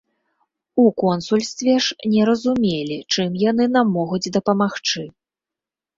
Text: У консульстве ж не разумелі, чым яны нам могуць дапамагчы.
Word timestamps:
У 0.83 0.85
консульстве 1.01 1.75
ж 1.87 2.09
не 2.15 2.21
разумелі, 2.31 2.97
чым 3.13 3.29
яны 3.49 3.63
нам 3.77 3.95
могуць 3.99 4.25
дапамагчы. 4.39 5.09